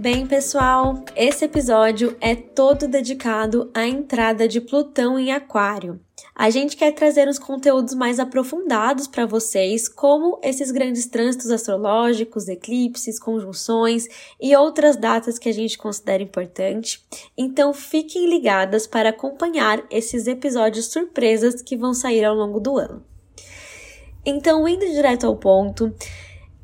Bem, 0.00 0.26
pessoal, 0.26 1.04
esse 1.14 1.44
episódio 1.44 2.16
é 2.22 2.34
todo 2.34 2.88
dedicado 2.88 3.70
à 3.74 3.86
entrada 3.86 4.48
de 4.48 4.58
Plutão 4.58 5.18
em 5.18 5.30
Aquário. 5.30 6.00
A 6.34 6.48
gente 6.48 6.74
quer 6.74 6.92
trazer 6.92 7.28
uns 7.28 7.38
conteúdos 7.38 7.92
mais 7.92 8.18
aprofundados 8.18 9.06
para 9.06 9.26
vocês, 9.26 9.90
como 9.90 10.40
esses 10.42 10.70
grandes 10.70 11.06
trânsitos 11.06 11.50
astrológicos, 11.50 12.48
eclipses, 12.48 13.20
conjunções 13.20 14.08
e 14.40 14.56
outras 14.56 14.96
datas 14.96 15.38
que 15.38 15.50
a 15.50 15.52
gente 15.52 15.76
considera 15.76 16.22
importante. 16.22 17.04
Então 17.36 17.74
fiquem 17.74 18.26
ligadas 18.26 18.86
para 18.86 19.10
acompanhar 19.10 19.84
esses 19.90 20.26
episódios 20.26 20.86
surpresas 20.86 21.60
que 21.60 21.76
vão 21.76 21.92
sair 21.92 22.24
ao 22.24 22.34
longo 22.34 22.58
do 22.58 22.78
ano. 22.78 23.04
Então, 24.24 24.68
indo 24.68 24.86
direto 24.86 25.26
ao 25.26 25.36
ponto, 25.36 25.94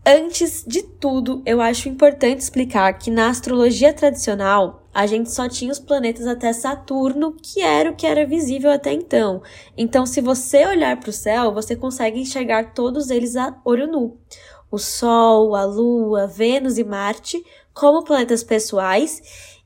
Antes 0.09 0.63
de 0.65 0.85
tudo, 0.85 1.43
eu 1.45 1.61
acho 1.61 1.89
importante 1.89 2.39
explicar 2.39 2.97
que 2.97 3.11
na 3.11 3.29
astrologia 3.29 3.93
tradicional, 3.93 4.87
a 4.95 5.05
gente 5.05 5.33
só 5.33 5.49
tinha 5.49 5.73
os 5.73 5.81
planetas 5.81 6.29
até 6.29 6.53
Saturno, 6.53 7.33
que 7.33 7.61
era 7.61 7.91
o 7.91 7.97
que 7.97 8.07
era 8.07 8.25
visível 8.25 8.71
até 8.71 8.93
então. 8.93 9.43
Então, 9.77 10.07
se 10.07 10.21
você 10.21 10.65
olhar 10.65 11.01
para 11.01 11.11
o 11.11 11.13
céu, 11.13 11.53
você 11.53 11.75
consegue 11.75 12.21
enxergar 12.21 12.73
todos 12.73 13.11
eles 13.11 13.35
a 13.35 13.61
olho 13.65 13.89
nu. 13.89 14.17
O 14.71 14.79
Sol, 14.79 15.57
a 15.57 15.65
Lua, 15.65 16.29
Vênus 16.29 16.79
e 16.79 16.85
Marte 16.85 17.45
como 17.75 18.05
planetas 18.05 18.45
pessoais, 18.45 19.21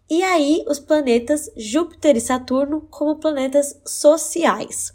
e 0.09 0.23
aí 0.23 0.65
os 0.67 0.79
planetas 0.79 1.51
Júpiter 1.55 2.17
e 2.17 2.21
Saturno 2.21 2.81
como 2.91 3.17
planetas 3.17 3.79
sociais. 3.85 4.95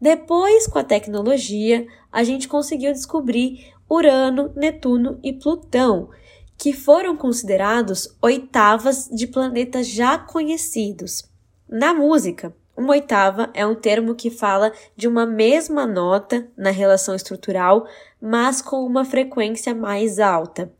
Depois, 0.00 0.68
com 0.68 0.78
a 0.78 0.84
tecnologia, 0.84 1.86
a 2.16 2.24
gente 2.24 2.48
conseguiu 2.48 2.94
descobrir 2.94 3.74
Urano, 3.90 4.50
Netuno 4.56 5.20
e 5.22 5.34
Plutão, 5.34 6.08
que 6.56 6.72
foram 6.72 7.14
considerados 7.14 8.08
oitavas 8.22 9.06
de 9.12 9.26
planetas 9.26 9.86
já 9.86 10.16
conhecidos. 10.16 11.30
Na 11.68 11.92
música, 11.92 12.56
uma 12.74 12.92
oitava 12.94 13.50
é 13.52 13.66
um 13.66 13.74
termo 13.74 14.14
que 14.14 14.30
fala 14.30 14.72
de 14.96 15.06
uma 15.06 15.26
mesma 15.26 15.86
nota 15.86 16.48
na 16.56 16.70
relação 16.70 17.14
estrutural, 17.14 17.86
mas 18.18 18.62
com 18.62 18.86
uma 18.86 19.04
frequência 19.04 19.74
mais 19.74 20.18
alta. 20.18 20.72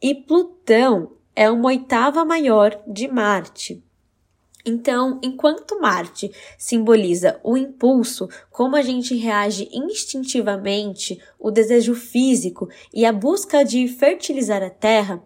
E 0.00 0.14
Plutão 0.14 1.10
é 1.34 1.50
uma 1.50 1.70
oitava 1.70 2.24
maior 2.24 2.80
de 2.86 3.08
Marte. 3.08 3.82
Então, 4.66 5.20
enquanto 5.22 5.78
Marte 5.78 6.32
simboliza 6.56 7.38
o 7.44 7.56
impulso, 7.56 8.28
como 8.50 8.76
a 8.76 8.82
gente 8.82 9.14
reage 9.14 9.68
instintivamente, 9.70 11.20
o 11.38 11.50
desejo 11.50 11.94
físico 11.94 12.68
e 12.92 13.04
a 13.04 13.12
busca 13.12 13.62
de 13.62 13.86
fertilizar 13.86 14.62
a 14.62 14.70
Terra, 14.70 15.22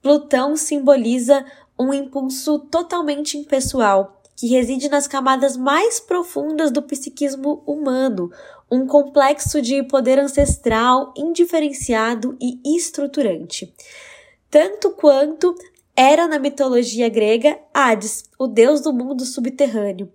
Plutão 0.00 0.56
simboliza 0.56 1.44
um 1.78 1.92
impulso 1.92 2.60
totalmente 2.60 3.36
impessoal, 3.36 4.22
que 4.36 4.46
reside 4.46 4.88
nas 4.88 5.08
camadas 5.08 5.56
mais 5.56 5.98
profundas 5.98 6.70
do 6.70 6.80
psiquismo 6.80 7.62
humano, 7.66 8.30
um 8.70 8.86
complexo 8.86 9.60
de 9.60 9.82
poder 9.82 10.20
ancestral, 10.20 11.12
indiferenciado 11.16 12.36
e 12.40 12.60
estruturante. 12.76 13.74
Tanto 14.48 14.90
quanto 14.90 15.56
era 16.00 16.28
na 16.28 16.38
mitologia 16.38 17.08
grega 17.08 17.58
Hades, 17.74 18.30
o 18.38 18.46
deus 18.46 18.80
do 18.80 18.92
mundo 18.92 19.24
subterrâneo. 19.24 20.08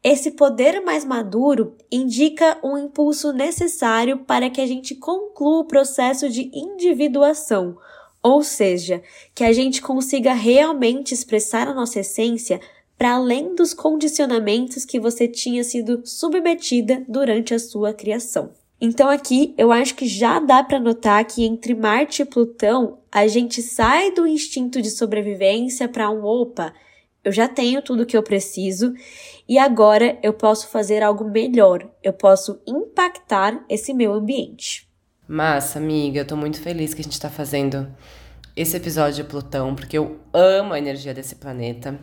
Esse 0.00 0.30
poder 0.30 0.80
mais 0.80 1.04
maduro 1.04 1.76
indica 1.90 2.56
um 2.62 2.78
impulso 2.78 3.32
necessário 3.32 4.18
para 4.20 4.48
que 4.48 4.60
a 4.60 4.66
gente 4.66 4.94
conclua 4.94 5.62
o 5.62 5.64
processo 5.64 6.28
de 6.28 6.52
individuação, 6.54 7.76
ou 8.22 8.44
seja, 8.44 9.02
que 9.34 9.42
a 9.42 9.52
gente 9.52 9.82
consiga 9.82 10.32
realmente 10.32 11.12
expressar 11.12 11.66
a 11.66 11.74
nossa 11.74 11.98
essência 11.98 12.60
para 12.96 13.14
além 13.14 13.56
dos 13.56 13.74
condicionamentos 13.74 14.84
que 14.84 15.00
você 15.00 15.26
tinha 15.26 15.64
sido 15.64 16.00
submetida 16.04 17.04
durante 17.08 17.52
a 17.52 17.58
sua 17.58 17.92
criação. 17.92 18.52
Então 18.84 19.08
aqui 19.08 19.54
eu 19.56 19.72
acho 19.72 19.94
que 19.94 20.06
já 20.06 20.38
dá 20.38 20.62
para 20.62 20.78
notar 20.78 21.24
que 21.24 21.42
entre 21.42 21.74
Marte 21.74 22.20
e 22.20 22.24
Plutão 22.26 22.98
a 23.10 23.26
gente 23.26 23.62
sai 23.62 24.10
do 24.10 24.26
instinto 24.26 24.82
de 24.82 24.90
sobrevivência 24.90 25.88
para 25.88 26.10
um 26.10 26.22
opa, 26.22 26.70
eu 27.24 27.32
já 27.32 27.48
tenho 27.48 27.80
tudo 27.80 28.04
que 28.04 28.14
eu 28.14 28.22
preciso 28.22 28.92
e 29.48 29.56
agora 29.56 30.18
eu 30.22 30.34
posso 30.34 30.68
fazer 30.68 31.02
algo 31.02 31.24
melhor, 31.24 31.88
eu 32.02 32.12
posso 32.12 32.60
impactar 32.66 33.64
esse 33.70 33.94
meu 33.94 34.12
ambiente. 34.12 34.86
Massa, 35.26 35.78
amiga, 35.78 36.20
eu 36.20 36.26
tô 36.26 36.36
muito 36.36 36.60
feliz 36.60 36.92
que 36.92 37.00
a 37.00 37.04
gente 37.04 37.18
tá 37.18 37.30
fazendo 37.30 37.88
esse 38.54 38.76
episódio 38.76 39.24
de 39.24 39.24
Plutão, 39.24 39.74
porque 39.74 39.96
eu 39.96 40.20
amo 40.30 40.74
a 40.74 40.78
energia 40.78 41.14
desse 41.14 41.36
planeta. 41.36 41.98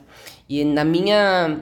E 0.49 0.65
na 0.65 0.83
minha 0.83 1.61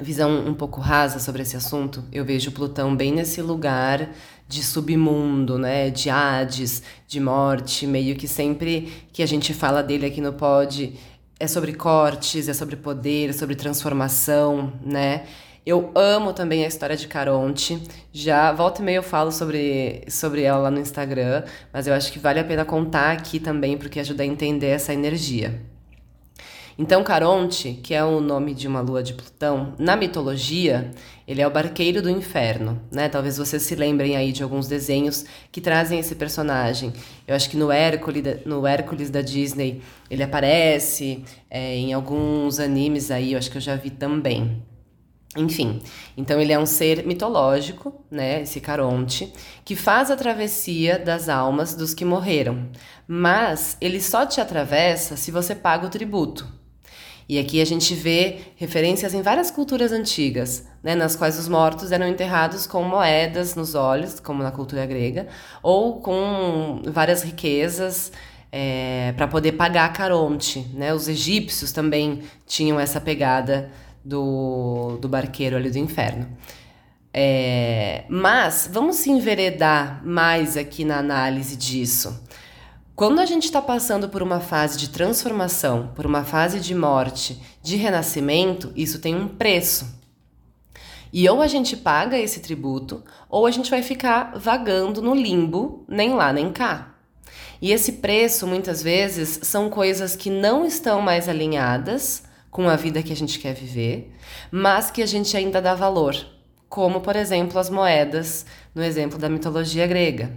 visão 0.00 0.46
um 0.46 0.54
pouco 0.54 0.80
rasa 0.80 1.18
sobre 1.18 1.42
esse 1.42 1.56
assunto, 1.56 2.04
eu 2.12 2.24
vejo 2.24 2.52
Plutão 2.52 2.94
bem 2.94 3.12
nesse 3.12 3.42
lugar 3.42 4.10
de 4.48 4.62
submundo, 4.62 5.58
né, 5.58 5.90
de 5.90 6.08
Hades, 6.08 6.82
de 7.06 7.20
morte, 7.20 7.86
meio 7.86 8.16
que 8.16 8.26
sempre 8.26 9.06
que 9.12 9.22
a 9.22 9.26
gente 9.26 9.52
fala 9.52 9.82
dele 9.82 10.06
aqui 10.06 10.20
no 10.20 10.32
pod 10.32 10.94
é 11.40 11.46
sobre 11.46 11.72
cortes, 11.72 12.48
é 12.48 12.54
sobre 12.54 12.76
poder, 12.76 13.30
é 13.30 13.32
sobre 13.32 13.54
transformação, 13.54 14.72
né? 14.82 15.24
Eu 15.64 15.92
amo 15.94 16.32
também 16.32 16.64
a 16.64 16.66
história 16.66 16.96
de 16.96 17.06
Caronte. 17.06 17.80
Já 18.10 18.50
volta 18.52 18.80
e 18.80 18.84
meia 18.84 18.96
eu 18.96 19.02
falo 19.02 19.30
sobre, 19.30 20.02
sobre 20.08 20.42
ela 20.42 20.58
lá 20.58 20.70
no 20.70 20.80
Instagram, 20.80 21.44
mas 21.72 21.86
eu 21.86 21.92
acho 21.92 22.10
que 22.10 22.18
vale 22.18 22.40
a 22.40 22.44
pena 22.44 22.64
contar 22.64 23.12
aqui 23.12 23.38
também 23.38 23.76
porque 23.76 24.00
ajuda 24.00 24.22
a 24.22 24.26
entender 24.26 24.68
essa 24.68 24.94
energia. 24.94 25.60
Então, 26.80 27.02
Caronte, 27.02 27.72
que 27.82 27.92
é 27.92 28.04
o 28.04 28.20
nome 28.20 28.54
de 28.54 28.68
uma 28.68 28.80
lua 28.80 29.02
de 29.02 29.12
Plutão, 29.12 29.74
na 29.80 29.96
mitologia, 29.96 30.92
ele 31.26 31.42
é 31.42 31.46
o 31.46 31.50
barqueiro 31.50 32.00
do 32.00 32.08
inferno, 32.08 32.80
né? 32.92 33.08
Talvez 33.08 33.36
vocês 33.36 33.64
se 33.64 33.74
lembrem 33.74 34.16
aí 34.16 34.30
de 34.30 34.44
alguns 34.44 34.68
desenhos 34.68 35.24
que 35.50 35.60
trazem 35.60 35.98
esse 35.98 36.14
personagem. 36.14 36.92
Eu 37.26 37.34
acho 37.34 37.50
que 37.50 37.56
no 37.56 37.72
Hércules, 37.72 38.22
no 38.46 38.64
Hércules 38.64 39.10
da 39.10 39.20
Disney 39.20 39.82
ele 40.08 40.22
aparece, 40.22 41.24
é, 41.50 41.74
em 41.74 41.92
alguns 41.92 42.60
animes 42.60 43.10
aí, 43.10 43.32
eu 43.32 43.38
acho 43.38 43.50
que 43.50 43.56
eu 43.56 43.62
já 43.62 43.74
vi 43.74 43.90
também. 43.90 44.62
Enfim, 45.36 45.82
então 46.16 46.40
ele 46.40 46.52
é 46.52 46.58
um 46.58 46.64
ser 46.64 47.04
mitológico, 47.04 48.04
né, 48.10 48.42
esse 48.42 48.60
Caronte, 48.60 49.32
que 49.64 49.76
faz 49.76 50.10
a 50.12 50.16
travessia 50.16 50.96
das 50.98 51.28
almas 51.28 51.74
dos 51.74 51.92
que 51.92 52.04
morreram. 52.04 52.68
Mas 53.06 53.76
ele 53.80 54.00
só 54.00 54.24
te 54.24 54.40
atravessa 54.40 55.16
se 55.16 55.32
você 55.32 55.56
paga 55.56 55.84
o 55.86 55.90
tributo. 55.90 56.57
E 57.28 57.38
aqui 57.38 57.60
a 57.60 57.64
gente 57.66 57.94
vê 57.94 58.38
referências 58.56 59.12
em 59.12 59.20
várias 59.20 59.50
culturas 59.50 59.92
antigas, 59.92 60.66
né, 60.82 60.94
nas 60.94 61.14
quais 61.14 61.38
os 61.38 61.46
mortos 61.46 61.92
eram 61.92 62.08
enterrados 62.08 62.66
com 62.66 62.82
moedas 62.82 63.54
nos 63.54 63.74
olhos, 63.74 64.18
como 64.18 64.42
na 64.42 64.50
cultura 64.50 64.86
grega, 64.86 65.28
ou 65.62 66.00
com 66.00 66.80
várias 66.86 67.22
riquezas 67.22 68.10
é, 68.50 69.12
para 69.14 69.28
poder 69.28 69.52
pagar 69.52 69.92
Caronte. 69.92 70.66
Né? 70.72 70.94
Os 70.94 71.06
egípcios 71.06 71.70
também 71.70 72.22
tinham 72.46 72.80
essa 72.80 72.98
pegada 72.98 73.70
do, 74.02 74.96
do 74.98 75.06
barqueiro 75.06 75.56
ali 75.56 75.70
do 75.70 75.78
inferno. 75.78 76.26
É, 77.12 78.04
mas 78.08 78.70
vamos 78.72 78.96
se 78.96 79.10
enveredar 79.10 80.02
mais 80.02 80.56
aqui 80.56 80.84
na 80.84 80.98
análise 80.98 81.56
disso. 81.56 82.24
Quando 82.98 83.20
a 83.20 83.26
gente 83.26 83.44
está 83.44 83.62
passando 83.62 84.08
por 84.08 84.24
uma 84.24 84.40
fase 84.40 84.76
de 84.76 84.88
transformação, 84.88 85.92
por 85.94 86.04
uma 86.04 86.24
fase 86.24 86.58
de 86.58 86.74
morte, 86.74 87.40
de 87.62 87.76
renascimento, 87.76 88.72
isso 88.74 88.98
tem 88.98 89.14
um 89.14 89.28
preço. 89.28 89.86
E 91.12 91.28
ou 91.28 91.40
a 91.40 91.46
gente 91.46 91.76
paga 91.76 92.18
esse 92.18 92.40
tributo, 92.40 93.04
ou 93.30 93.46
a 93.46 93.52
gente 93.52 93.70
vai 93.70 93.84
ficar 93.84 94.32
vagando 94.36 95.00
no 95.00 95.14
limbo, 95.14 95.84
nem 95.86 96.12
lá 96.12 96.32
nem 96.32 96.50
cá. 96.50 96.96
E 97.62 97.70
esse 97.70 97.92
preço, 97.92 98.48
muitas 98.48 98.82
vezes, 98.82 99.38
são 99.44 99.70
coisas 99.70 100.16
que 100.16 100.28
não 100.28 100.66
estão 100.66 101.00
mais 101.00 101.28
alinhadas 101.28 102.24
com 102.50 102.68
a 102.68 102.74
vida 102.74 103.00
que 103.00 103.12
a 103.12 103.16
gente 103.16 103.38
quer 103.38 103.54
viver, 103.54 104.12
mas 104.50 104.90
que 104.90 105.02
a 105.02 105.06
gente 105.06 105.36
ainda 105.36 105.62
dá 105.62 105.72
valor. 105.72 106.16
Como, 106.68 107.00
por 107.00 107.14
exemplo, 107.14 107.60
as 107.60 107.70
moedas, 107.70 108.44
no 108.74 108.82
exemplo 108.82 109.20
da 109.20 109.28
mitologia 109.28 109.86
grega. 109.86 110.36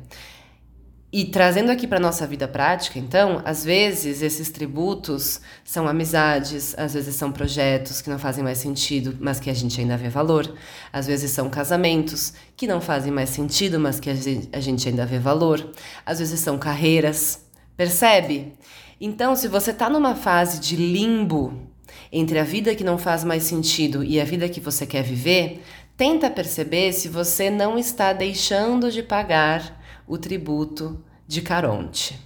E 1.14 1.26
trazendo 1.26 1.70
aqui 1.72 1.86
para 1.86 2.00
nossa 2.00 2.26
vida 2.26 2.48
prática, 2.48 2.98
então, 2.98 3.42
às 3.44 3.66
vezes 3.66 4.22
esses 4.22 4.50
tributos 4.50 5.42
são 5.62 5.86
amizades, 5.86 6.74
às 6.78 6.94
vezes 6.94 7.16
são 7.16 7.34
projetos 7.34 8.02
que 8.02 8.10
não 8.10 8.18
fazem 8.18 8.42
mais 8.42 8.60
sentido, 8.60 9.18
mas 9.20 9.38
que 9.38 9.50
a 9.50 9.54
gente 9.54 9.82
ainda 9.82 9.98
vê 9.98 10.08
valor. 10.08 10.56
Às 10.92 11.08
vezes 11.08 11.32
são 11.32 11.50
casamentos 11.50 12.32
que 12.56 12.66
não 12.66 12.80
fazem 12.80 13.12
mais 13.12 13.30
sentido, 13.30 13.78
mas 13.78 14.00
que 14.00 14.10
a 14.10 14.60
gente 14.62 14.88
ainda 14.88 15.06
vê 15.06 15.20
valor. 15.20 15.74
Às 16.06 16.20
vezes 16.20 16.40
são 16.40 16.58
carreiras. 16.58 17.46
Percebe? 17.76 18.54
Então, 19.00 19.36
se 19.36 19.50
você 19.50 19.72
está 19.72 19.90
numa 19.90 20.16
fase 20.16 20.62
de 20.62 20.78
limbo 20.78 21.68
entre 22.10 22.40
a 22.40 22.44
vida 22.46 22.74
que 22.74 22.86
não 22.86 22.98
faz 22.98 23.26
mais 23.26 23.44
sentido 23.44 24.02
e 24.02 24.22
a 24.22 24.24
vida 24.24 24.48
que 24.48 24.62
você 24.62 24.86
quer 24.86 25.04
viver, 25.04 25.62
tenta 25.98 26.30
perceber 26.30 26.94
se 26.94 27.10
você 27.10 27.50
não 27.50 27.78
está 27.78 28.14
deixando 28.14 28.90
de 28.90 29.04
pagar 29.04 29.81
o 30.08 30.18
tributo 30.18 31.04
de 31.28 31.42
Caronte. 31.42 32.20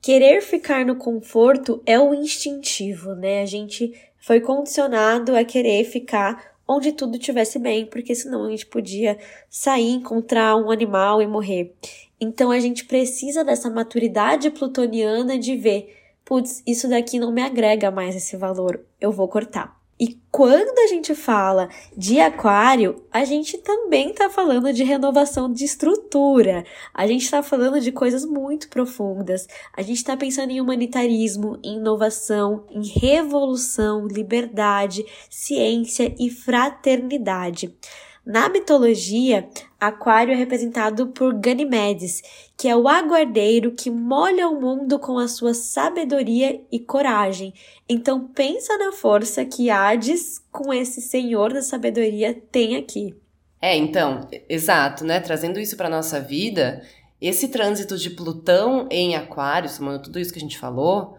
querer 0.00 0.40
ficar 0.40 0.86
no 0.86 0.96
conforto 0.96 1.82
é 1.84 1.98
o 1.98 2.14
instintivo, 2.14 3.14
né? 3.14 3.42
A 3.42 3.46
gente 3.46 3.92
foi 4.18 4.40
condicionado 4.40 5.36
a 5.36 5.44
querer 5.44 5.84
ficar 5.84 6.56
onde 6.66 6.92
tudo 6.92 7.16
estivesse 7.16 7.58
bem, 7.58 7.86
porque 7.86 8.14
senão 8.14 8.44
a 8.44 8.50
gente 8.50 8.66
podia 8.66 9.18
sair, 9.48 9.90
encontrar 9.90 10.56
um 10.56 10.70
animal 10.70 11.22
e 11.22 11.26
morrer. 11.26 11.74
Então 12.20 12.50
a 12.50 12.58
gente 12.58 12.84
precisa 12.84 13.44
dessa 13.44 13.70
maturidade 13.70 14.50
plutoniana 14.50 15.38
de 15.38 15.54
ver, 15.56 15.94
putz, 16.24 16.62
isso 16.66 16.88
daqui 16.88 17.18
não 17.18 17.30
me 17.30 17.42
agrega 17.42 17.90
mais 17.90 18.16
esse 18.16 18.36
valor, 18.36 18.80
eu 19.00 19.12
vou 19.12 19.28
cortar. 19.28 19.75
E 19.98 20.18
quando 20.30 20.78
a 20.78 20.86
gente 20.88 21.14
fala 21.14 21.70
de 21.96 22.20
aquário, 22.20 23.02
a 23.10 23.24
gente 23.24 23.56
também 23.56 24.10
está 24.10 24.28
falando 24.28 24.70
de 24.70 24.84
renovação 24.84 25.50
de 25.50 25.64
estrutura. 25.64 26.64
A 26.92 27.06
gente 27.06 27.24
está 27.24 27.42
falando 27.42 27.80
de 27.80 27.90
coisas 27.90 28.24
muito 28.26 28.68
profundas. 28.68 29.46
A 29.74 29.80
gente 29.80 29.96
está 29.96 30.14
pensando 30.14 30.50
em 30.50 30.60
humanitarismo, 30.60 31.58
em 31.64 31.76
inovação, 31.76 32.66
em 32.70 32.86
revolução, 32.86 34.06
liberdade, 34.06 35.02
ciência 35.30 36.14
e 36.18 36.28
fraternidade. 36.28 37.74
Na 38.26 38.48
mitologia, 38.48 39.48
Aquário 39.78 40.32
é 40.32 40.36
representado 40.36 41.06
por 41.06 41.32
Ganimedes, 41.32 42.22
que 42.56 42.66
é 42.66 42.74
o 42.74 42.88
aguardeiro 42.88 43.70
que 43.70 43.88
molha 43.88 44.48
o 44.48 44.60
mundo 44.60 44.98
com 44.98 45.16
a 45.16 45.28
sua 45.28 45.54
sabedoria 45.54 46.60
e 46.72 46.80
coragem. 46.80 47.54
Então 47.88 48.26
pensa 48.26 48.76
na 48.78 48.90
força 48.90 49.44
que 49.44 49.70
Hades, 49.70 50.42
com 50.50 50.74
esse 50.74 51.00
senhor 51.00 51.52
da 51.52 51.62
sabedoria, 51.62 52.34
tem 52.50 52.74
aqui. 52.74 53.14
É, 53.62 53.76
então, 53.76 54.28
exato, 54.48 55.04
né? 55.04 55.20
Trazendo 55.20 55.60
isso 55.60 55.76
para 55.76 55.88
nossa 55.88 56.20
vida, 56.20 56.82
esse 57.20 57.46
trânsito 57.46 57.96
de 57.96 58.10
Plutão 58.10 58.88
em 58.90 59.14
Aquário, 59.14 59.68
somando 59.68 60.02
tudo 60.02 60.18
isso 60.18 60.32
que 60.32 60.40
a 60.40 60.42
gente 60.42 60.58
falou, 60.58 61.16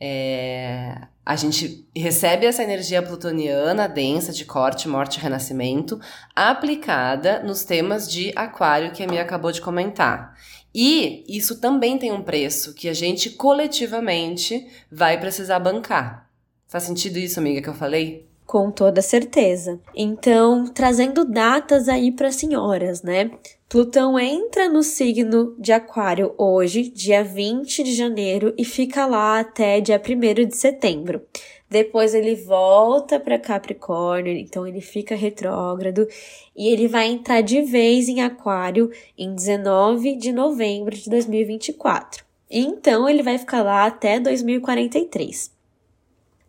é, 0.00 0.96
a 1.26 1.36
gente 1.36 1.86
recebe 1.94 2.46
essa 2.46 2.62
energia 2.62 3.02
plutoniana 3.02 3.86
densa 3.86 4.32
de 4.32 4.44
corte, 4.44 4.88
morte 4.88 5.16
e 5.16 5.20
renascimento 5.20 6.00
aplicada 6.34 7.42
nos 7.42 7.64
temas 7.64 8.10
de 8.10 8.32
aquário 8.34 8.92
que 8.92 9.02
a 9.02 9.06
Mia 9.06 9.22
acabou 9.22 9.52
de 9.52 9.60
comentar. 9.60 10.34
E 10.74 11.24
isso 11.28 11.60
também 11.60 11.98
tem 11.98 12.12
um 12.12 12.22
preço 12.22 12.74
que 12.74 12.88
a 12.88 12.94
gente 12.94 13.30
coletivamente 13.30 14.66
vai 14.90 15.18
precisar 15.20 15.58
bancar. 15.58 16.30
Faz 16.66 16.84
sentido 16.84 17.18
isso, 17.18 17.40
amiga, 17.40 17.60
que 17.60 17.68
eu 17.68 17.74
falei? 17.74 18.29
Com 18.50 18.68
toda 18.68 19.00
certeza. 19.00 19.78
Então, 19.94 20.66
trazendo 20.66 21.24
datas 21.24 21.88
aí 21.88 22.10
para 22.10 22.32
senhoras, 22.32 23.00
né? 23.00 23.30
Plutão 23.68 24.18
entra 24.18 24.68
no 24.68 24.82
signo 24.82 25.54
de 25.56 25.70
Aquário 25.70 26.34
hoje, 26.36 26.90
dia 26.90 27.22
20 27.22 27.84
de 27.84 27.94
janeiro, 27.94 28.52
e 28.58 28.64
fica 28.64 29.06
lá 29.06 29.38
até 29.38 29.80
dia 29.80 30.02
1 30.04 30.48
de 30.48 30.56
setembro. 30.56 31.22
Depois 31.70 32.12
ele 32.12 32.34
volta 32.34 33.20
para 33.20 33.38
Capricórnio, 33.38 34.32
então 34.32 34.66
ele 34.66 34.80
fica 34.80 35.14
retrógrado 35.14 36.08
e 36.56 36.72
ele 36.72 36.88
vai 36.88 37.06
entrar 37.06 37.42
de 37.42 37.62
vez 37.62 38.08
em 38.08 38.20
Aquário 38.20 38.90
em 39.16 39.32
19 39.32 40.16
de 40.16 40.32
novembro 40.32 40.96
de 40.96 41.08
2024. 41.08 42.24
Então 42.50 43.08
ele 43.08 43.22
vai 43.22 43.38
ficar 43.38 43.62
lá 43.62 43.86
até 43.86 44.18
2043. 44.18 45.59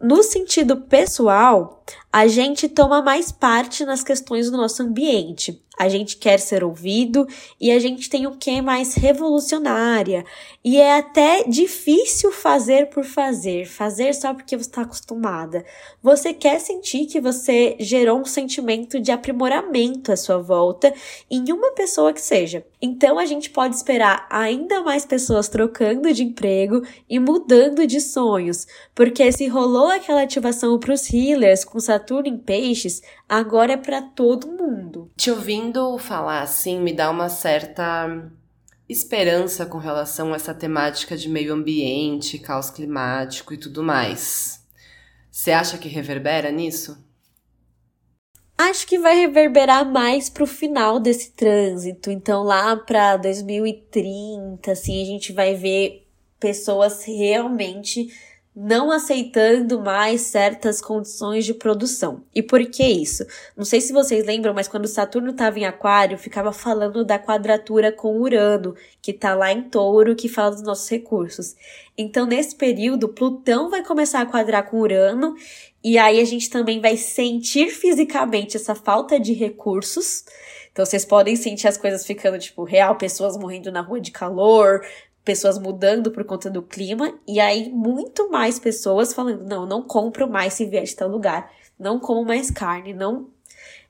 No 0.00 0.22
sentido 0.22 0.78
pessoal, 0.78 1.84
a 2.10 2.26
gente 2.26 2.66
toma 2.66 3.02
mais 3.02 3.30
parte 3.30 3.84
nas 3.84 4.02
questões 4.02 4.50
do 4.50 4.56
nosso 4.56 4.82
ambiente. 4.82 5.62
A 5.80 5.88
gente 5.88 6.18
quer 6.18 6.38
ser 6.38 6.62
ouvido 6.62 7.26
e 7.58 7.72
a 7.72 7.78
gente 7.78 8.10
tem 8.10 8.26
o 8.26 8.36
que 8.36 8.60
mais 8.60 8.92
revolucionária. 8.96 10.26
E 10.62 10.78
é 10.78 10.98
até 10.98 11.42
difícil 11.44 12.30
fazer 12.30 12.90
por 12.90 13.02
fazer, 13.02 13.64
fazer 13.64 14.12
só 14.12 14.34
porque 14.34 14.58
você 14.58 14.68
está 14.68 14.82
acostumada. 14.82 15.64
Você 16.02 16.34
quer 16.34 16.60
sentir 16.60 17.06
que 17.06 17.18
você 17.18 17.76
gerou 17.80 18.20
um 18.20 18.26
sentimento 18.26 19.00
de 19.00 19.10
aprimoramento 19.10 20.12
à 20.12 20.18
sua 20.18 20.36
volta 20.36 20.92
em 21.30 21.50
uma 21.50 21.72
pessoa 21.72 22.12
que 22.12 22.20
seja. 22.20 22.62
Então 22.82 23.18
a 23.18 23.24
gente 23.24 23.48
pode 23.48 23.74
esperar 23.74 24.26
ainda 24.28 24.82
mais 24.82 25.06
pessoas 25.06 25.48
trocando 25.48 26.12
de 26.12 26.24
emprego 26.24 26.82
e 27.08 27.18
mudando 27.18 27.86
de 27.86 28.02
sonhos, 28.02 28.66
porque 28.94 29.32
se 29.32 29.48
rolou 29.48 29.88
aquela 29.88 30.22
ativação 30.22 30.78
para 30.78 30.92
os 30.92 31.10
healers 31.10 31.64
com 31.64 31.80
Saturno 31.80 32.28
em 32.28 32.36
Peixes, 32.36 33.00
agora 33.30 33.74
é 33.74 33.76
para 33.76 34.02
todo 34.02 34.48
mundo. 34.48 35.08
Te 35.16 35.30
ouvindo 35.30 35.96
falar 35.98 36.42
assim 36.42 36.80
me 36.80 36.92
dá 36.92 37.08
uma 37.08 37.28
certa 37.28 38.28
esperança 38.88 39.64
com 39.64 39.78
relação 39.78 40.32
a 40.32 40.36
essa 40.36 40.52
temática 40.52 41.16
de 41.16 41.28
meio 41.28 41.54
ambiente, 41.54 42.40
caos 42.40 42.70
climático 42.70 43.54
e 43.54 43.56
tudo 43.56 43.84
mais. 43.84 44.66
Você 45.30 45.52
acha 45.52 45.78
que 45.78 45.88
reverbera 45.88 46.50
nisso? 46.50 46.98
Acho 48.58 48.86
que 48.86 48.98
vai 48.98 49.14
reverberar 49.14 49.90
mais 49.90 50.28
pro 50.28 50.46
final 50.46 50.98
desse 50.98 51.30
trânsito. 51.30 52.10
Então, 52.10 52.42
lá 52.42 52.76
para 52.76 53.16
2030, 53.16 54.72
assim, 54.72 55.00
a 55.00 55.06
gente 55.06 55.32
vai 55.32 55.54
ver 55.54 56.06
pessoas 56.38 57.04
realmente 57.04 58.12
não 58.54 58.90
aceitando 58.90 59.80
mais 59.80 60.22
certas 60.22 60.80
condições 60.80 61.44
de 61.44 61.54
produção. 61.54 62.24
E 62.34 62.42
por 62.42 62.64
que 62.66 62.84
isso? 62.84 63.24
Não 63.56 63.64
sei 63.64 63.80
se 63.80 63.92
vocês 63.92 64.26
lembram, 64.26 64.52
mas 64.52 64.66
quando 64.66 64.88
Saturno 64.88 65.30
estava 65.30 65.58
em 65.58 65.64
Aquário, 65.64 66.18
ficava 66.18 66.52
falando 66.52 67.04
da 67.04 67.18
quadratura 67.18 67.92
com 67.92 68.18
Urano, 68.18 68.74
que 69.00 69.12
tá 69.12 69.34
lá 69.34 69.52
em 69.52 69.62
Touro, 69.62 70.16
que 70.16 70.28
fala 70.28 70.50
dos 70.50 70.62
nossos 70.62 70.88
recursos. 70.88 71.54
Então, 71.96 72.26
nesse 72.26 72.56
período, 72.56 73.08
Plutão 73.08 73.70
vai 73.70 73.84
começar 73.84 74.20
a 74.20 74.26
quadrar 74.26 74.68
com 74.68 74.80
Urano, 74.80 75.36
e 75.82 75.96
aí 75.96 76.20
a 76.20 76.24
gente 76.24 76.50
também 76.50 76.80
vai 76.80 76.96
sentir 76.96 77.70
fisicamente 77.70 78.56
essa 78.56 78.74
falta 78.74 79.18
de 79.18 79.32
recursos. 79.32 80.24
Então, 80.72 80.84
vocês 80.84 81.04
podem 81.04 81.36
sentir 81.36 81.68
as 81.68 81.76
coisas 81.76 82.04
ficando, 82.04 82.38
tipo, 82.38 82.64
real, 82.64 82.96
pessoas 82.96 83.36
morrendo 83.36 83.72
na 83.72 83.80
rua 83.80 84.00
de 84.00 84.10
calor, 84.10 84.82
pessoas 85.30 85.60
mudando 85.60 86.10
por 86.10 86.24
conta 86.24 86.50
do 86.50 86.60
clima, 86.60 87.16
e 87.24 87.38
aí 87.38 87.70
muito 87.70 88.28
mais 88.28 88.58
pessoas 88.58 89.12
falando: 89.12 89.46
não, 89.46 89.64
não 89.64 89.80
compro 89.80 90.28
mais 90.28 90.54
se 90.54 90.66
vier 90.66 90.82
de 90.82 90.96
tal 90.96 91.08
lugar, 91.08 91.48
não 91.78 92.00
como 92.00 92.24
mais 92.24 92.50
carne, 92.50 92.92
não. 92.92 93.28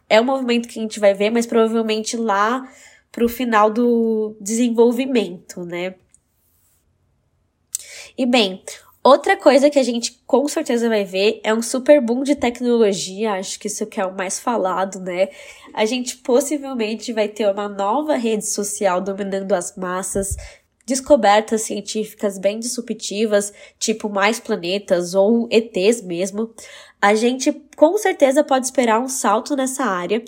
É 0.07 0.21
um 0.21 0.25
movimento 0.25 0.69
que 0.69 0.79
a 0.79 0.83
gente 0.83 1.01
vai 1.01 1.15
ver, 1.15 1.31
mas 1.31 1.47
provavelmente 1.47 2.15
lá 2.15 2.71
pro 3.11 3.27
final 3.27 3.71
do 3.71 4.37
desenvolvimento, 4.39 5.65
né? 5.65 5.95
E 8.19 8.27
bem, 8.27 8.63
outra 9.03 9.35
coisa 9.35 9.71
que 9.71 9.79
a 9.79 9.83
gente 9.83 10.21
com 10.27 10.47
certeza 10.47 10.91
vai 10.91 11.05
ver 11.05 11.41
é 11.43 11.55
um 11.55 11.63
super 11.63 12.03
boom 12.03 12.23
de 12.23 12.35
tecnologia, 12.35 13.33
acho 13.33 13.59
que 13.59 13.67
isso 13.67 13.87
que 13.87 13.99
é 13.99 14.05
o 14.05 14.15
mais 14.15 14.39
falado, 14.39 15.01
né? 15.01 15.29
A 15.73 15.87
gente 15.87 16.19
possivelmente 16.19 17.13
vai 17.13 17.29
ter 17.29 17.51
uma 17.51 17.69
nova 17.69 18.17
rede 18.17 18.47
social 18.47 19.01
dominando 19.01 19.53
as 19.53 19.75
massas, 19.77 20.37
descobertas 20.91 21.63
científicas 21.63 22.37
bem 22.37 22.59
disruptivas, 22.59 23.53
tipo 23.79 24.09
mais 24.09 24.41
planetas 24.41 25.15
ou 25.15 25.49
ETs 25.49 26.03
mesmo, 26.03 26.53
a 27.01 27.15
gente 27.15 27.53
com 27.77 27.97
certeza 27.97 28.43
pode 28.43 28.67
esperar 28.67 29.01
um 29.01 29.09
salto 29.09 29.55
nessa 29.55 29.85
área. 29.85 30.23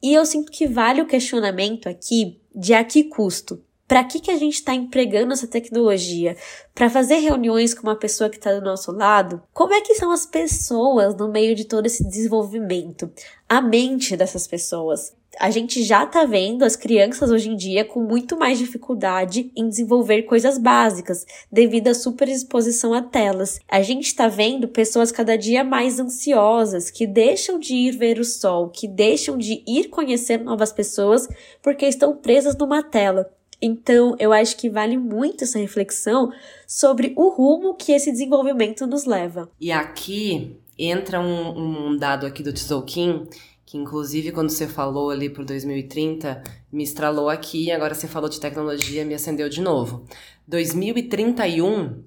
E 0.00 0.14
eu 0.14 0.24
sinto 0.24 0.52
que 0.52 0.68
vale 0.68 1.02
o 1.02 1.06
questionamento 1.06 1.88
aqui 1.88 2.40
de 2.54 2.72
a 2.72 2.84
que 2.84 3.04
custo. 3.04 3.60
Para 3.88 4.04
que, 4.04 4.20
que 4.20 4.30
a 4.30 4.38
gente 4.38 4.54
está 4.54 4.72
empregando 4.72 5.32
essa 5.32 5.46
tecnologia? 5.46 6.36
Para 6.74 6.88
fazer 6.88 7.16
reuniões 7.16 7.74
com 7.74 7.82
uma 7.82 7.96
pessoa 7.96 8.30
que 8.30 8.36
está 8.36 8.52
do 8.52 8.64
nosso 8.64 8.92
lado? 8.92 9.42
Como 9.52 9.74
é 9.74 9.80
que 9.80 9.94
são 9.94 10.10
as 10.10 10.24
pessoas 10.24 11.14
no 11.16 11.28
meio 11.28 11.54
de 11.54 11.64
todo 11.64 11.86
esse 11.86 12.06
desenvolvimento? 12.06 13.10
A 13.48 13.60
mente 13.60 14.16
dessas 14.16 14.46
pessoas 14.46 15.12
a 15.38 15.50
gente 15.50 15.82
já 15.82 16.06
tá 16.06 16.24
vendo 16.24 16.64
as 16.64 16.76
crianças 16.76 17.30
hoje 17.30 17.50
em 17.50 17.56
dia 17.56 17.84
com 17.84 18.00
muito 18.00 18.38
mais 18.38 18.58
dificuldade 18.58 19.50
em 19.56 19.68
desenvolver 19.68 20.22
coisas 20.22 20.58
básicas 20.58 21.24
devido 21.50 21.88
à 21.88 21.94
superexposição 21.94 22.94
a 22.94 23.02
telas. 23.02 23.60
A 23.68 23.82
gente 23.82 24.14
tá 24.14 24.28
vendo 24.28 24.68
pessoas 24.68 25.12
cada 25.12 25.36
dia 25.36 25.64
mais 25.64 25.98
ansiosas 25.98 26.90
que 26.90 27.06
deixam 27.06 27.58
de 27.58 27.74
ir 27.74 27.96
ver 27.96 28.18
o 28.18 28.24
sol, 28.24 28.68
que 28.68 28.86
deixam 28.86 29.36
de 29.36 29.62
ir 29.66 29.88
conhecer 29.88 30.38
novas 30.38 30.72
pessoas 30.72 31.28
porque 31.62 31.86
estão 31.86 32.16
presas 32.16 32.56
numa 32.56 32.82
tela. 32.82 33.30
Então, 33.60 34.14
eu 34.18 34.32
acho 34.32 34.56
que 34.56 34.68
vale 34.68 34.98
muito 34.98 35.44
essa 35.44 35.58
reflexão 35.58 36.30
sobre 36.66 37.14
o 37.16 37.28
rumo 37.30 37.74
que 37.74 37.92
esse 37.92 38.10
desenvolvimento 38.12 38.86
nos 38.86 39.06
leva. 39.06 39.48
E 39.60 39.72
aqui 39.72 40.56
entra 40.78 41.20
um, 41.20 41.88
um 41.88 41.96
dado 41.96 42.26
aqui 42.26 42.42
do 42.42 42.52
Tzolk'in 42.52 43.26
que 43.74 43.78
inclusive 43.78 44.30
quando 44.30 44.50
você 44.50 44.68
falou 44.68 45.10
ali 45.10 45.28
por 45.28 45.44
2030, 45.44 46.44
me 46.70 46.84
estralou 46.84 47.28
aqui, 47.28 47.72
agora 47.72 47.92
você 47.92 48.06
falou 48.06 48.28
de 48.28 48.38
tecnologia, 48.38 49.04
me 49.04 49.14
acendeu 49.14 49.48
de 49.48 49.60
novo. 49.60 50.04
2031, 50.46 52.04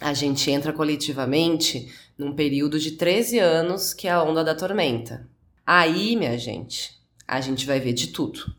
a 0.00 0.14
gente 0.14 0.48
entra 0.48 0.72
coletivamente 0.72 1.92
num 2.16 2.32
período 2.32 2.78
de 2.78 2.92
13 2.92 3.40
anos, 3.40 3.92
que 3.92 4.06
é 4.06 4.12
a 4.12 4.22
onda 4.22 4.44
da 4.44 4.54
tormenta. 4.54 5.28
Aí, 5.66 6.14
minha 6.14 6.38
gente, 6.38 6.96
a 7.26 7.40
gente 7.40 7.66
vai 7.66 7.80
ver 7.80 7.94
de 7.94 8.08
tudo. 8.08 8.54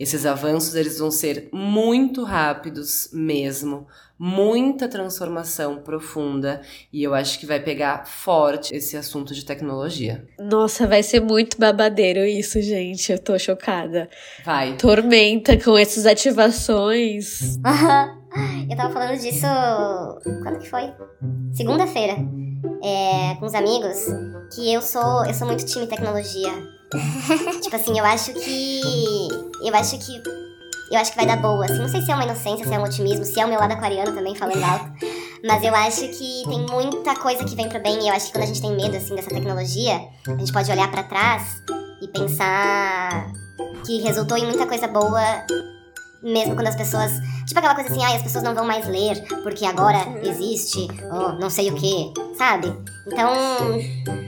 Esses 0.00 0.24
avanços 0.24 0.74
eles 0.74 0.98
vão 0.98 1.10
ser 1.10 1.50
muito 1.52 2.24
rápidos 2.24 3.10
mesmo, 3.12 3.86
muita 4.18 4.88
transformação 4.88 5.82
profunda 5.82 6.62
e 6.90 7.02
eu 7.02 7.12
acho 7.12 7.38
que 7.38 7.44
vai 7.44 7.60
pegar 7.60 8.06
forte 8.06 8.74
esse 8.74 8.96
assunto 8.96 9.34
de 9.34 9.44
tecnologia. 9.44 10.26
Nossa, 10.38 10.86
vai 10.86 11.02
ser 11.02 11.20
muito 11.20 11.58
babadeiro 11.58 12.20
isso, 12.20 12.62
gente. 12.62 13.12
Eu 13.12 13.18
tô 13.18 13.38
chocada. 13.38 14.08
Vai. 14.42 14.74
Tormenta 14.78 15.62
com 15.62 15.76
essas 15.76 16.06
ativações. 16.06 17.58
eu 18.70 18.76
tava 18.78 18.94
falando 18.94 19.20
disso. 19.20 19.46
Quando 20.42 20.60
que 20.60 20.70
foi? 20.70 20.94
Segunda-feira. 21.52 22.16
É, 22.82 23.34
com 23.38 23.44
os 23.44 23.54
amigos. 23.54 24.06
Que 24.54 24.72
eu 24.72 24.80
sou. 24.80 25.26
Eu 25.26 25.34
sou 25.34 25.46
muito 25.46 25.66
time 25.66 25.86
tecnologia. 25.86 26.79
Tipo 27.62 27.76
assim, 27.76 27.98
eu 27.98 28.04
acho 28.04 28.32
que. 28.32 29.28
Eu 29.62 29.74
acho 29.74 29.98
que. 29.98 30.22
Eu 30.90 30.98
acho 30.98 31.12
que 31.12 31.16
vai 31.16 31.26
dar 31.26 31.36
boa, 31.36 31.64
assim. 31.64 31.78
Não 31.78 31.88
sei 31.88 32.02
se 32.02 32.10
é 32.10 32.14
uma 32.14 32.24
inocência, 32.24 32.66
se 32.66 32.74
é 32.74 32.78
um 32.78 32.82
otimismo, 32.82 33.24
se 33.24 33.38
é 33.38 33.44
o 33.44 33.48
meu 33.48 33.60
lado 33.60 33.72
aquariano 33.72 34.12
também, 34.12 34.34
falando 34.34 34.62
alto. 34.64 34.90
Mas 35.44 35.62
eu 35.62 35.74
acho 35.74 36.00
que 36.08 36.42
tem 36.48 36.66
muita 36.66 37.14
coisa 37.14 37.44
que 37.44 37.54
vem 37.54 37.68
pro 37.68 37.80
bem. 37.80 38.02
E 38.02 38.08
eu 38.08 38.14
acho 38.14 38.26
que 38.26 38.32
quando 38.32 38.44
a 38.44 38.46
gente 38.46 38.60
tem 38.60 38.74
medo, 38.74 38.96
assim, 38.96 39.14
dessa 39.14 39.30
tecnologia, 39.30 40.00
a 40.26 40.36
gente 40.36 40.52
pode 40.52 40.70
olhar 40.70 40.90
para 40.90 41.04
trás 41.04 41.62
e 42.02 42.08
pensar 42.08 43.32
que 43.86 44.00
resultou 44.00 44.36
em 44.36 44.46
muita 44.46 44.66
coisa 44.66 44.88
boa 44.88 45.44
mesmo 46.22 46.54
quando 46.54 46.68
as 46.68 46.76
pessoas. 46.76 47.12
Tipo 47.46 47.58
aquela 47.58 47.74
coisa 47.74 47.90
assim, 47.90 48.04
ah, 48.04 48.14
as 48.14 48.22
pessoas 48.22 48.44
não 48.44 48.54
vão 48.54 48.64
mais 48.64 48.86
ler 48.86 49.24
porque 49.42 49.64
agora 49.64 49.98
existe, 50.22 50.86
ou 51.10 51.32
não 51.32 51.50
sei 51.50 51.70
o 51.70 51.74
que, 51.74 52.12
sabe? 52.36 52.72
Então, 53.06 53.32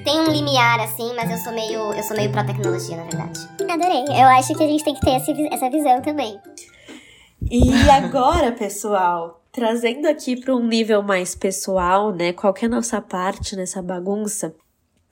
tem 0.04 0.20
um 0.20 0.30
limiar 0.30 0.80
assim, 0.80 1.14
mas 1.14 1.30
eu 1.30 1.38
sou 1.38 1.52
meio. 1.52 1.92
Eu 1.92 2.02
sou 2.02 2.16
meio 2.16 2.30
pró-tecnologia, 2.32 2.96
na 2.96 3.04
verdade. 3.04 3.48
Adorei. 3.68 4.04
Eu 4.08 4.26
acho 4.28 4.54
que 4.54 4.62
a 4.62 4.66
gente 4.66 4.84
tem 4.84 4.94
que 4.94 5.00
ter 5.00 5.22
essa 5.52 5.70
visão 5.70 6.02
também. 6.02 6.38
E 7.50 7.90
agora, 7.90 8.52
pessoal, 8.52 9.42
trazendo 9.52 10.06
aqui 10.06 10.36
para 10.40 10.54
um 10.54 10.66
nível 10.66 11.02
mais 11.02 11.34
pessoal, 11.34 12.12
né? 12.12 12.32
Qual 12.32 12.52
que 12.52 12.64
é 12.64 12.68
a 12.68 12.70
nossa 12.70 13.00
parte 13.00 13.54
nessa 13.54 13.82
bagunça? 13.82 14.54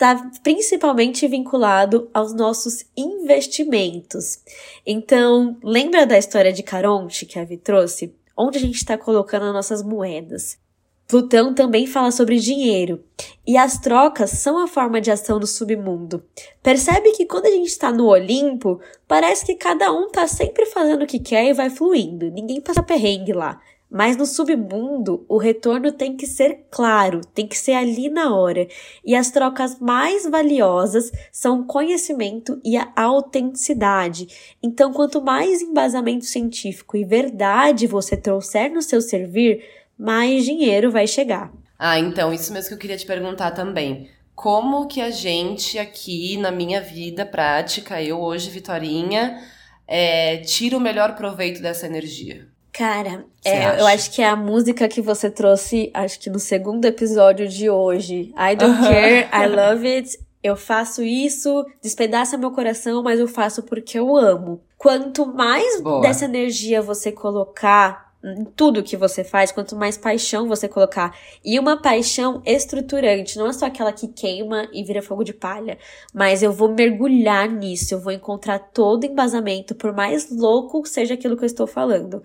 Está 0.00 0.30
principalmente 0.42 1.28
vinculado 1.28 2.08
aos 2.14 2.32
nossos 2.32 2.86
investimentos. 2.96 4.38
Então, 4.86 5.58
lembra 5.62 6.06
da 6.06 6.16
história 6.16 6.54
de 6.54 6.62
Caronte 6.62 7.26
que 7.26 7.38
a 7.38 7.44
Vi 7.44 7.58
trouxe? 7.58 8.14
Onde 8.34 8.56
a 8.56 8.60
gente 8.62 8.76
está 8.76 8.96
colocando 8.96 9.44
as 9.44 9.52
nossas 9.52 9.82
moedas. 9.82 10.58
Plutão 11.06 11.52
também 11.52 11.86
fala 11.86 12.10
sobre 12.12 12.38
dinheiro, 12.38 13.04
e 13.44 13.58
as 13.58 13.78
trocas 13.78 14.30
são 14.30 14.56
a 14.56 14.68
forma 14.68 15.00
de 15.00 15.10
ação 15.10 15.40
do 15.40 15.46
submundo. 15.46 16.24
Percebe 16.62 17.10
que 17.12 17.26
quando 17.26 17.46
a 17.46 17.50
gente 17.50 17.66
está 17.66 17.92
no 17.92 18.06
Olimpo, 18.06 18.80
parece 19.08 19.44
que 19.44 19.56
cada 19.56 19.92
um 19.92 20.06
está 20.06 20.26
sempre 20.26 20.66
fazendo 20.66 21.02
o 21.02 21.06
que 21.06 21.18
quer 21.18 21.46
e 21.46 21.52
vai 21.52 21.68
fluindo, 21.68 22.30
ninguém 22.30 22.60
passa 22.60 22.82
perrengue 22.82 23.32
lá. 23.32 23.60
Mas 23.90 24.16
no 24.16 24.24
submundo, 24.24 25.24
o 25.28 25.36
retorno 25.36 25.90
tem 25.90 26.16
que 26.16 26.24
ser 26.24 26.66
claro, 26.70 27.22
tem 27.34 27.44
que 27.44 27.58
ser 27.58 27.72
ali 27.72 28.08
na 28.08 28.32
hora. 28.32 28.68
E 29.04 29.16
as 29.16 29.32
trocas 29.32 29.80
mais 29.80 30.24
valiosas 30.30 31.10
são 31.32 31.62
o 31.62 31.64
conhecimento 31.64 32.60
e 32.64 32.76
a 32.76 32.88
autenticidade. 32.94 34.28
Então, 34.62 34.92
quanto 34.92 35.20
mais 35.20 35.60
embasamento 35.60 36.24
científico 36.24 36.96
e 36.96 37.04
verdade 37.04 37.88
você 37.88 38.16
trouxer 38.16 38.72
no 38.72 38.80
seu 38.80 39.00
servir, 39.00 39.64
mais 39.98 40.44
dinheiro 40.44 40.92
vai 40.92 41.08
chegar. 41.08 41.52
Ah, 41.76 41.98
então, 41.98 42.32
isso 42.32 42.52
mesmo 42.52 42.68
que 42.68 42.74
eu 42.74 42.78
queria 42.78 42.96
te 42.96 43.06
perguntar 43.06 43.50
também. 43.50 44.08
Como 44.36 44.86
que 44.86 45.00
a 45.00 45.10
gente 45.10 45.78
aqui 45.78 46.36
na 46.36 46.52
minha 46.52 46.80
vida 46.80 47.26
prática, 47.26 48.00
eu 48.00 48.20
hoje, 48.20 48.50
Vitorinha, 48.50 49.42
é, 49.86 50.36
tira 50.38 50.76
o 50.76 50.80
melhor 50.80 51.16
proveito 51.16 51.60
dessa 51.60 51.86
energia? 51.86 52.48
Cara, 52.72 53.24
é, 53.44 53.80
eu 53.80 53.86
acho 53.86 54.10
que 54.12 54.22
é 54.22 54.28
a 54.28 54.36
música 54.36 54.88
que 54.88 55.02
você 55.02 55.30
trouxe, 55.30 55.90
acho 55.92 56.20
que 56.20 56.30
no 56.30 56.38
segundo 56.38 56.84
episódio 56.84 57.48
de 57.48 57.68
hoje. 57.68 58.32
I 58.36 58.56
don't 58.56 58.78
care, 58.78 59.28
I 59.32 59.46
love 59.48 59.86
it. 59.86 60.18
Eu 60.42 60.56
faço 60.56 61.02
isso, 61.02 61.66
despedaça 61.82 62.38
meu 62.38 62.50
coração, 62.50 63.02
mas 63.02 63.20
eu 63.20 63.28
faço 63.28 63.62
porque 63.62 63.98
eu 63.98 64.16
amo. 64.16 64.60
Quanto 64.78 65.26
mais 65.26 65.82
Boa. 65.82 66.00
dessa 66.00 66.24
energia 66.24 66.80
você 66.80 67.12
colocar 67.12 68.10
em 68.22 68.44
tudo 68.44 68.82
que 68.82 68.96
você 68.96 69.24
faz, 69.24 69.50
quanto 69.50 69.76
mais 69.76 69.96
paixão 69.96 70.46
você 70.46 70.68
colocar. 70.68 71.14
E 71.44 71.58
uma 71.58 71.80
paixão 71.80 72.42
estruturante, 72.44 73.38
não 73.38 73.46
é 73.46 73.52
só 73.52 73.66
aquela 73.66 73.92
que 73.92 74.08
queima 74.08 74.68
e 74.72 74.82
vira 74.84 75.02
fogo 75.02 75.24
de 75.24 75.32
palha, 75.32 75.78
mas 76.12 76.42
eu 76.42 76.52
vou 76.52 76.68
mergulhar 76.68 77.48
nisso, 77.48 77.94
eu 77.94 78.00
vou 78.00 78.12
encontrar 78.12 78.58
todo 78.58 79.04
embasamento, 79.04 79.74
por 79.74 79.94
mais 79.94 80.30
louco 80.30 80.86
seja 80.86 81.14
aquilo 81.14 81.36
que 81.36 81.44
eu 81.44 81.46
estou 81.46 81.66
falando 81.66 82.22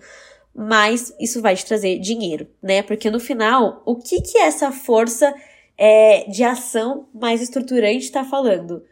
mais 0.56 1.14
isso 1.20 1.42
vai 1.42 1.54
te 1.54 1.66
trazer 1.66 1.98
dinheiro, 1.98 2.46
né? 2.62 2.82
Porque 2.82 3.10
no 3.10 3.20
final, 3.20 3.82
o 3.84 3.96
que 3.96 4.22
que 4.22 4.38
essa 4.38 4.72
força 4.72 5.34
é, 5.76 6.24
de 6.30 6.42
ação 6.42 7.08
mais 7.12 7.42
estruturante 7.42 8.04
está 8.04 8.24
falando? 8.24 8.82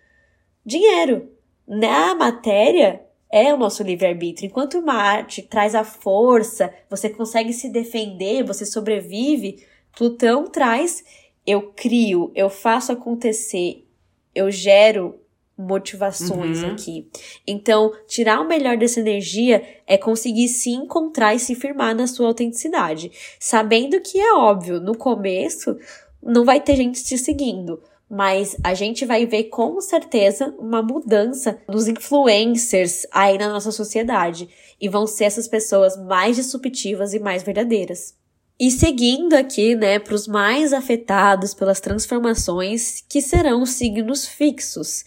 Dinheiro. 0.64 1.30
Na 1.66 2.14
matéria 2.14 3.00
é 3.32 3.54
o 3.54 3.56
nosso 3.56 3.82
livre-arbítrio. 3.82 4.48
Enquanto 4.48 4.78
uma 4.78 4.94
arte 4.94 5.40
traz 5.40 5.74
a 5.74 5.82
força, 5.82 6.72
você 6.90 7.08
consegue 7.08 7.54
se 7.54 7.70
defender, 7.70 8.44
você 8.44 8.66
sobrevive, 8.66 9.64
Plutão 9.96 10.46
traz 10.46 11.02
eu 11.46 11.72
crio, 11.72 12.32
eu 12.34 12.48
faço 12.48 12.92
acontecer, 12.92 13.86
eu 14.34 14.50
gero 14.50 15.20
motivações 15.56 16.62
uhum. 16.62 16.72
aqui. 16.72 17.08
Então, 17.46 17.92
tirar 18.06 18.40
o 18.40 18.48
melhor 18.48 18.76
dessa 18.76 19.00
energia 19.00 19.62
é 19.86 19.96
conseguir 19.96 20.48
se 20.48 20.70
encontrar 20.70 21.34
e 21.34 21.38
se 21.38 21.54
firmar 21.54 21.94
na 21.94 22.06
sua 22.06 22.26
autenticidade, 22.26 23.10
sabendo 23.38 24.00
que 24.00 24.18
é 24.18 24.34
óbvio, 24.34 24.80
no 24.80 24.96
começo 24.96 25.76
não 26.22 26.44
vai 26.44 26.60
ter 26.60 26.76
gente 26.76 27.04
te 27.04 27.18
seguindo, 27.18 27.82
mas 28.08 28.56
a 28.62 28.74
gente 28.74 29.04
vai 29.04 29.26
ver 29.26 29.44
com 29.44 29.80
certeza 29.80 30.54
uma 30.58 30.82
mudança 30.82 31.58
nos 31.68 31.86
influencers 31.88 33.06
aí 33.12 33.36
na 33.38 33.48
nossa 33.48 33.70
sociedade 33.70 34.48
e 34.80 34.88
vão 34.88 35.06
ser 35.06 35.24
essas 35.24 35.48
pessoas 35.48 35.96
mais 35.96 36.36
disruptivas 36.36 37.14
e 37.14 37.18
mais 37.18 37.42
verdadeiras. 37.42 38.14
E 38.58 38.70
seguindo 38.70 39.34
aqui, 39.34 39.74
né, 39.74 39.98
para 39.98 40.14
os 40.14 40.28
mais 40.28 40.72
afetados 40.72 41.52
pelas 41.54 41.80
transformações, 41.80 43.02
que 43.08 43.20
serão 43.20 43.62
os 43.62 43.70
signos 43.70 44.26
fixos 44.26 45.04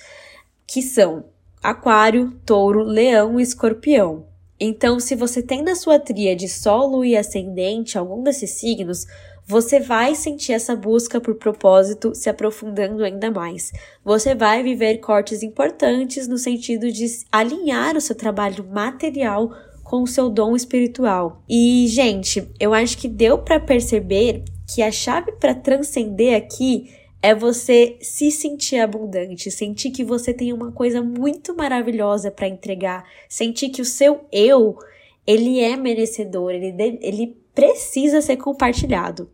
que 0.67 0.81
são 0.81 1.25
Aquário, 1.63 2.33
Touro, 2.45 2.83
Leão 2.83 3.39
e 3.39 3.43
Escorpião. 3.43 4.25
Então, 4.59 4.99
se 4.99 5.15
você 5.15 5.41
tem 5.41 5.61
na 5.63 5.75
sua 5.75 5.99
tríade 5.99 6.49
Solo 6.49 7.05
e 7.05 7.15
Ascendente 7.15 7.97
algum 7.97 8.23
desses 8.23 8.51
signos, 8.51 9.05
você 9.45 9.79
vai 9.79 10.13
sentir 10.13 10.51
essa 10.51 10.75
busca 10.75 11.21
por 11.21 11.35
propósito 11.35 12.13
se 12.13 12.29
aprofundando 12.29 13.03
ainda 13.03 13.31
mais. 13.31 13.71
Você 14.03 14.35
vai 14.35 14.61
viver 14.61 14.97
cortes 14.97 15.41
importantes 15.41 16.27
no 16.27 16.37
sentido 16.37 16.91
de 16.91 17.05
alinhar 17.31 17.95
o 17.95 18.01
seu 18.01 18.15
trabalho 18.15 18.65
material 18.67 19.53
com 19.85 20.03
o 20.03 20.07
seu 20.07 20.29
dom 20.29 20.53
espiritual. 20.53 21.41
E, 21.47 21.87
gente, 21.87 22.45
eu 22.59 22.73
acho 22.73 22.97
que 22.97 23.07
deu 23.07 23.37
para 23.37 23.57
perceber 23.57 24.43
que 24.67 24.81
a 24.81 24.91
chave 24.91 25.31
para 25.33 25.55
transcender 25.55 26.35
aqui 26.35 26.91
é 27.21 27.33
você 27.33 27.97
se 28.01 28.31
sentir 28.31 28.77
abundante, 28.77 29.49
sentir 29.51 29.91
que 29.91 30.03
você 30.03 30.33
tem 30.33 30.53
uma 30.53 30.71
coisa 30.71 31.01
muito 31.01 31.55
maravilhosa 31.55 32.29
para 32.29 32.47
entregar, 32.47 33.05
sentir 33.27 33.69
que 33.69 33.81
o 33.81 33.85
seu 33.85 34.25
eu 34.31 34.77
ele 35.25 35.59
é 35.59 35.75
merecedor, 35.75 36.51
ele, 36.51 36.73
ele 37.01 37.37
precisa 37.53 38.21
ser 38.21 38.37
compartilhado. 38.37 39.29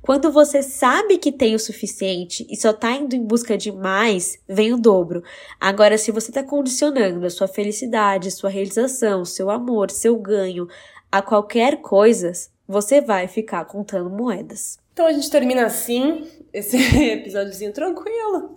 Quando 0.00 0.30
você 0.30 0.62
sabe 0.62 1.18
que 1.18 1.32
tem 1.32 1.54
o 1.54 1.58
suficiente 1.58 2.46
e 2.48 2.56
só 2.56 2.72
tá 2.72 2.92
indo 2.92 3.16
em 3.16 3.24
busca 3.24 3.56
de 3.56 3.72
mais, 3.72 4.38
vem 4.46 4.72
o 4.72 4.78
dobro. 4.78 5.22
Agora, 5.58 5.98
se 5.98 6.12
você 6.12 6.30
tá 6.30 6.42
condicionando 6.42 7.24
a 7.24 7.30
sua 7.30 7.48
felicidade, 7.48 8.30
sua 8.30 8.50
realização, 8.50 9.24
seu 9.24 9.50
amor, 9.50 9.90
seu 9.90 10.16
ganho 10.16 10.68
a 11.10 11.22
qualquer 11.22 11.80
coisa, 11.80 12.32
você 12.68 13.00
vai 13.00 13.26
ficar 13.26 13.64
contando 13.64 14.10
moedas. 14.10 14.78
Então 14.94 15.08
a 15.08 15.12
gente 15.12 15.28
termina 15.28 15.66
assim 15.66 16.24
esse 16.52 16.76
episódiozinho 17.10 17.72
tranquilo 17.72 18.54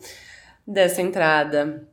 dessa 0.66 1.02
entrada 1.02 1.88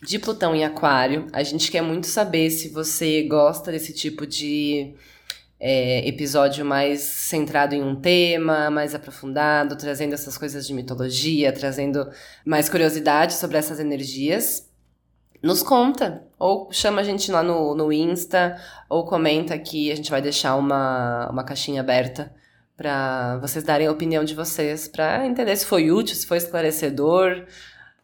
de 0.00 0.20
Plutão 0.20 0.54
em 0.54 0.64
Aquário. 0.64 1.26
A 1.32 1.42
gente 1.42 1.68
quer 1.68 1.82
muito 1.82 2.06
saber 2.06 2.48
se 2.50 2.68
você 2.68 3.24
gosta 3.24 3.72
desse 3.72 3.92
tipo 3.92 4.24
de 4.24 4.94
é, 5.58 6.08
episódio 6.08 6.64
mais 6.64 7.00
centrado 7.00 7.74
em 7.74 7.82
um 7.82 7.96
tema, 7.96 8.70
mais 8.70 8.94
aprofundado, 8.94 9.76
trazendo 9.76 10.14
essas 10.14 10.38
coisas 10.38 10.64
de 10.64 10.72
mitologia, 10.72 11.52
trazendo 11.52 12.08
mais 12.46 12.68
curiosidade 12.68 13.34
sobre 13.34 13.58
essas 13.58 13.80
energias. 13.80 14.70
Nos 15.42 15.60
conta, 15.60 16.22
ou 16.38 16.70
chama 16.70 17.00
a 17.00 17.04
gente 17.04 17.32
lá 17.32 17.42
no, 17.42 17.74
no 17.74 17.92
Insta, 17.92 18.60
ou 18.88 19.04
comenta 19.04 19.54
aqui, 19.54 19.90
a 19.90 19.96
gente 19.96 20.10
vai 20.10 20.22
deixar 20.22 20.54
uma, 20.54 21.28
uma 21.30 21.42
caixinha 21.42 21.80
aberta 21.80 22.37
para 22.78 23.38
vocês 23.38 23.64
darem 23.64 23.88
a 23.88 23.90
opinião 23.90 24.22
de 24.22 24.36
vocês, 24.36 24.86
para 24.86 25.26
entender 25.26 25.56
se 25.56 25.66
foi 25.66 25.90
útil, 25.90 26.14
se 26.14 26.24
foi 26.24 26.36
esclarecedor. 26.38 27.44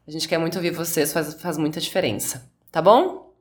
A 0.04 0.10
gente 0.10 0.26
quer 0.28 0.36
muito 0.36 0.56
ouvir 0.56 0.72
vocês, 0.72 1.12
faz, 1.12 1.40
faz 1.40 1.56
muita 1.56 1.80
diferença, 1.80 2.50
tá 2.72 2.82
bom? 2.82 3.32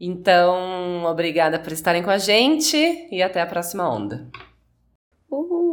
Então, 0.00 1.04
obrigada 1.04 1.58
por 1.58 1.72
estarem 1.72 2.02
com 2.02 2.10
a 2.10 2.16
gente 2.16 2.76
e 3.10 3.22
até 3.22 3.42
a 3.42 3.46
próxima 3.46 3.86
onda. 3.86 4.28
Uhul! 5.30 5.65